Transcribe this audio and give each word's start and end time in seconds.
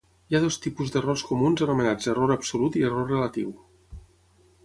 Hi 0.29 0.35
ha 0.37 0.39
dos 0.43 0.55
tipus 0.61 0.93
d'errors 0.93 1.23
comuns 1.31 1.63
anomenats 1.65 2.09
error 2.15 2.35
absolut 2.37 2.79
i 2.79 2.83
error 2.89 3.13
relatiu. 3.17 3.53